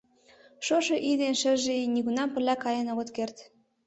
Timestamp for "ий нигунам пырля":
1.81-2.55